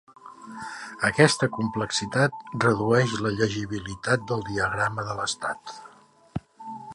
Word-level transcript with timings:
Aquesta 1.09 1.49
complexitat 1.57 2.39
redueix 2.65 3.13
la 3.27 3.33
llegibilitat 3.41 4.25
del 4.33 4.43
diagrama 4.49 5.07
de 5.11 5.19
l'estat. 5.21 5.77